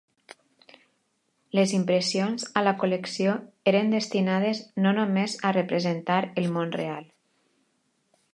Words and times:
Les 1.59 1.73
impressions 1.79 2.47
a 2.61 2.63
la 2.67 2.73
col·lecció 2.85 3.35
eren 3.73 3.93
destinades 3.97 4.63
no 4.87 4.95
només 5.01 5.37
a 5.51 5.53
representar 5.61 6.19
el 6.45 6.51
món 6.59 6.75
real. 6.81 7.07